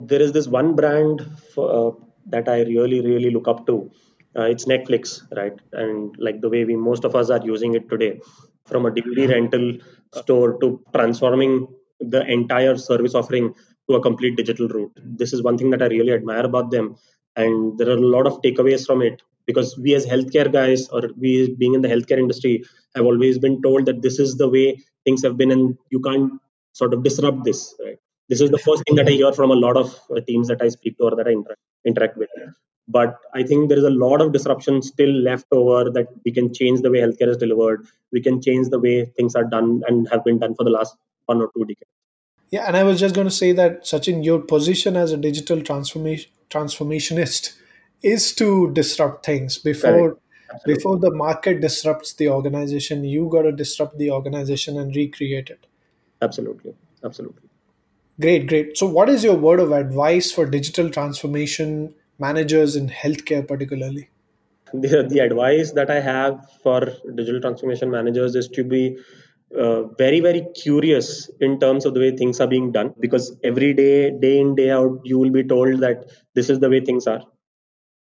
There 0.00 0.20
is 0.20 0.32
this 0.32 0.48
one 0.48 0.74
brand 0.74 1.26
for, 1.54 1.70
uh, 1.70 2.04
that 2.26 2.48
I 2.48 2.62
really 2.62 3.00
really 3.00 3.30
look 3.30 3.48
up 3.48 3.66
to. 3.66 3.90
Uh, 4.34 4.44
it's 4.44 4.64
Netflix, 4.64 5.22
right? 5.36 5.52
And 5.72 6.16
like 6.18 6.40
the 6.40 6.48
way 6.48 6.64
we 6.64 6.74
most 6.74 7.04
of 7.04 7.14
us 7.14 7.28
are 7.28 7.44
using 7.44 7.74
it 7.74 7.90
today, 7.90 8.20
from 8.64 8.86
a 8.86 8.90
DVD 8.90 9.28
rental 9.28 9.78
store 10.14 10.58
to 10.60 10.80
transforming 10.94 11.68
the 12.00 12.24
entire 12.26 12.76
service 12.76 13.14
offering 13.14 13.54
to 13.88 13.96
a 13.96 14.02
complete 14.02 14.36
digital 14.36 14.68
route. 14.68 14.92
This 15.04 15.32
is 15.32 15.42
one 15.42 15.58
thing 15.58 15.70
that 15.70 15.82
I 15.82 15.86
really 15.86 16.12
admire 16.12 16.44
about 16.44 16.70
them, 16.70 16.96
and 17.36 17.78
there 17.78 17.88
are 17.88 17.96
a 17.96 18.08
lot 18.16 18.26
of 18.26 18.40
takeaways 18.42 18.86
from 18.86 19.02
it 19.02 19.22
because 19.46 19.76
we 19.78 19.94
as 19.94 20.06
healthcare 20.06 20.50
guys 20.52 20.88
or 20.88 21.02
we 21.18 21.54
being 21.56 21.74
in 21.74 21.82
the 21.82 21.88
healthcare 21.88 22.18
industry 22.18 22.64
have 22.94 23.04
always 23.04 23.38
been 23.38 23.60
told 23.62 23.86
that 23.86 24.02
this 24.02 24.18
is 24.18 24.36
the 24.36 24.48
way 24.48 24.78
things 25.04 25.22
have 25.22 25.36
been 25.36 25.50
and 25.50 25.76
you 25.90 26.00
can't 26.00 26.32
sort 26.72 26.94
of 26.94 27.02
disrupt 27.02 27.44
this 27.44 27.74
right? 27.84 27.98
This 28.28 28.40
is 28.40 28.50
the 28.50 28.58
first 28.58 28.84
thing 28.84 28.96
that 28.96 29.08
i 29.08 29.10
hear 29.10 29.32
from 29.32 29.50
a 29.50 29.54
lot 29.54 29.76
of 29.76 29.98
uh, 30.16 30.20
teams 30.26 30.48
that 30.48 30.62
i 30.62 30.68
speak 30.68 30.96
to 30.98 31.04
or 31.04 31.16
that 31.16 31.26
i 31.26 31.30
interact, 31.30 31.60
interact 31.84 32.16
with. 32.16 32.30
But 32.88 33.18
i 33.34 33.42
think 33.42 33.68
there 33.68 33.78
is 33.78 33.84
a 33.84 33.90
lot 34.04 34.20
of 34.20 34.32
disruption 34.32 34.82
still 34.82 35.12
left 35.28 35.46
over 35.52 35.90
that 35.90 36.08
we 36.24 36.32
can 36.32 36.52
change 36.54 36.80
the 36.82 36.90
way 36.90 37.00
healthcare 37.00 37.28
is 37.28 37.36
delivered. 37.36 37.86
We 38.12 38.22
can 38.22 38.40
change 38.40 38.68
the 38.68 38.78
way 38.78 39.06
things 39.16 39.34
are 39.34 39.44
done 39.44 39.82
and 39.86 40.08
have 40.10 40.24
been 40.24 40.38
done 40.38 40.54
for 40.54 40.64
the 40.64 40.70
last 40.70 40.96
one 41.26 41.40
or 41.40 41.50
two 41.56 41.64
decades 41.64 41.90
Yeah, 42.52 42.66
and 42.66 42.76
I 42.76 42.84
was 42.84 43.00
just 43.00 43.14
going 43.14 43.26
to 43.26 43.34
say 43.34 43.52
that, 43.52 43.84
Sachin, 43.84 44.22
your 44.22 44.38
position 44.38 44.94
as 44.96 45.10
a 45.10 45.16
digital 45.16 45.62
transformation 45.62 46.30
transformationist 46.50 47.56
is 48.02 48.34
to 48.34 48.70
disrupt 48.74 49.24
things 49.24 49.56
before 49.56 50.18
before 50.66 50.98
the 50.98 51.10
market 51.10 51.62
disrupts 51.62 52.12
the 52.12 52.28
organization. 52.28 53.04
You 53.04 53.28
got 53.32 53.42
to 53.42 53.52
disrupt 53.52 53.96
the 53.96 54.10
organization 54.10 54.78
and 54.78 54.94
recreate 54.94 55.48
it. 55.48 55.66
Absolutely. 56.20 56.74
Absolutely. 57.02 57.48
Great, 58.20 58.46
great. 58.48 58.76
So, 58.76 58.84
what 58.86 59.08
is 59.08 59.24
your 59.24 59.36
word 59.36 59.58
of 59.58 59.72
advice 59.72 60.30
for 60.30 60.44
digital 60.44 60.90
transformation 60.90 61.94
managers 62.18 62.76
in 62.76 62.90
healthcare, 62.90 63.48
particularly? 63.48 64.10
The, 64.74 65.06
the 65.08 65.20
advice 65.20 65.72
that 65.72 65.90
I 65.90 66.00
have 66.00 66.46
for 66.62 66.92
digital 67.14 67.40
transformation 67.40 67.90
managers 67.90 68.34
is 68.34 68.48
to 68.48 68.62
be 68.62 68.98
uh, 69.58 69.84
very, 69.98 70.20
very 70.20 70.46
curious 70.54 71.30
in 71.40 71.58
terms 71.60 71.84
of 71.84 71.94
the 71.94 72.00
way 72.00 72.10
things 72.16 72.40
are 72.40 72.46
being 72.46 72.72
done 72.72 72.94
because 73.00 73.36
every 73.44 73.74
day, 73.74 74.10
day 74.10 74.38
in, 74.38 74.54
day 74.54 74.70
out, 74.70 75.00
you 75.04 75.18
will 75.18 75.30
be 75.30 75.44
told 75.44 75.80
that 75.80 76.04
this 76.34 76.48
is 76.48 76.60
the 76.60 76.70
way 76.70 76.80
things 76.80 77.06
are. 77.06 77.20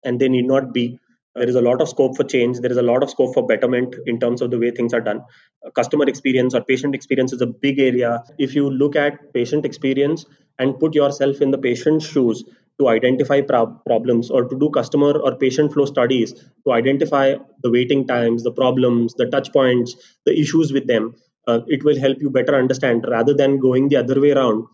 And 0.05 0.21
they 0.21 0.29
need 0.29 0.47
not 0.47 0.73
be. 0.73 0.99
There 1.35 1.49
is 1.49 1.57
a 1.57 1.61
lot 1.61 1.81
of 1.81 1.88
scope 1.88 2.17
for 2.17 2.23
change. 2.23 2.61
There 2.61 2.71
is 2.71 2.76
a 2.76 2.83
lot 2.83 3.03
of 3.03 3.11
scope 3.11 3.35
for 3.35 3.45
betterment 3.45 3.97
in 4.07 4.21
terms 4.21 4.41
of 4.41 4.50
the 4.50 4.59
way 4.59 4.71
things 4.71 4.95
are 4.95 5.00
done. 5.00 5.23
Uh, 5.67 5.71
customer 5.71 6.05
experience 6.05 6.55
or 6.55 6.62
patient 6.62 6.95
experience 6.95 7.33
is 7.33 7.41
a 7.41 7.47
big 7.47 7.81
area. 7.81 8.23
If 8.38 8.55
you 8.55 8.71
look 8.71 8.95
at 8.95 9.33
patient 9.35 9.64
experience 9.64 10.26
and 10.59 10.79
put 10.79 10.95
yourself 10.95 11.41
in 11.41 11.50
the 11.50 11.59
patient's 11.59 12.07
shoes 12.07 12.45
to 12.81 12.88
identify 12.88 13.40
pro- 13.40 13.78
problems 13.87 14.31
or 14.31 14.45
to 14.45 14.59
do 14.59 14.71
customer 14.71 15.12
or 15.12 15.37
patient 15.37 15.73
flow 15.73 15.85
studies 15.85 16.33
to 16.64 16.73
identify 16.73 17.35
the 17.62 17.71
waiting 17.71 18.07
times 18.07 18.43
the 18.43 18.52
problems 18.52 19.14
the 19.14 19.26
touch 19.26 19.52
points 19.52 19.95
the 20.26 20.38
issues 20.38 20.73
with 20.73 20.87
them 20.87 21.14
uh, 21.47 21.61
it 21.66 21.85
will 21.85 21.99
help 21.99 22.19
you 22.21 22.31
better 22.31 22.54
understand 22.54 23.04
rather 23.09 23.35
than 23.35 23.59
going 23.59 23.88
the 23.88 23.97
other 23.97 24.21
way 24.21 24.33
around 24.33 24.64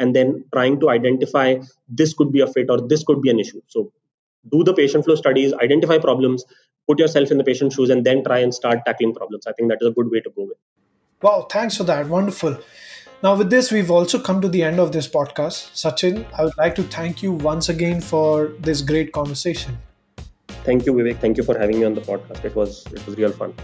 and 0.00 0.16
then 0.16 0.44
trying 0.52 0.80
to 0.80 0.90
identify 0.90 1.54
this 1.88 2.14
could 2.14 2.32
be 2.32 2.40
a 2.40 2.46
fit 2.46 2.68
or 2.68 2.80
this 2.88 3.04
could 3.04 3.22
be 3.22 3.30
an 3.30 3.38
issue 3.38 3.60
so 3.68 3.92
do 4.50 4.64
the 4.64 4.74
patient 4.74 5.04
flow 5.04 5.14
studies, 5.14 5.52
identify 5.54 5.98
problems, 5.98 6.44
put 6.88 6.98
yourself 6.98 7.30
in 7.30 7.38
the 7.38 7.44
patient's 7.44 7.76
shoes, 7.76 7.90
and 7.90 8.04
then 8.04 8.22
try 8.24 8.38
and 8.38 8.54
start 8.54 8.80
tackling 8.86 9.14
problems. 9.14 9.46
I 9.46 9.52
think 9.52 9.70
that 9.70 9.78
is 9.80 9.88
a 9.88 9.92
good 9.92 10.10
way 10.10 10.20
to 10.20 10.30
go 10.30 10.44
with. 10.44 10.58
Wow, 11.22 11.46
thanks 11.50 11.76
for 11.76 11.84
that. 11.84 12.08
Wonderful. 12.08 12.58
Now, 13.24 13.34
with 13.34 13.48
this, 13.48 13.72
we've 13.72 13.90
also 13.90 14.18
come 14.18 14.42
to 14.42 14.48
the 14.50 14.62
end 14.62 14.78
of 14.78 14.92
this 14.92 15.08
podcast. 15.08 15.70
Sachin, 15.72 16.26
I 16.38 16.44
would 16.44 16.58
like 16.58 16.74
to 16.74 16.82
thank 16.82 17.22
you 17.22 17.32
once 17.32 17.70
again 17.70 18.02
for 18.02 18.48
this 18.60 18.82
great 18.82 19.12
conversation. 19.12 19.78
Thank 20.66 20.84
you, 20.84 20.92
Vivek. 20.92 21.20
Thank 21.20 21.38
you 21.38 21.42
for 21.42 21.58
having 21.58 21.78
me 21.78 21.86
on 21.86 21.94
the 21.94 22.02
podcast. 22.02 22.44
It 22.44 22.54
was 22.54 22.84
it 22.92 23.04
was 23.06 23.16
real 23.16 23.32
fun. 23.32 23.54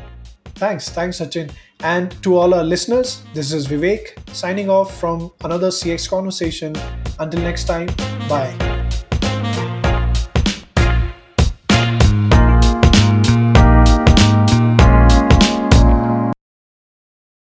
Thanks, 0.55 0.89
thanks, 0.89 1.21
Sachin. 1.21 1.53
And 1.81 2.11
to 2.23 2.39
all 2.39 2.55
our 2.55 2.65
listeners, 2.65 3.23
this 3.35 3.53
is 3.53 3.69
Vivek 3.69 4.35
signing 4.35 4.71
off 4.71 4.99
from 4.99 5.31
another 5.45 5.69
CX 5.69 6.09
conversation. 6.09 6.75
Until 7.19 7.43
next 7.43 7.65
time, 7.65 7.89
bye. 8.31 8.70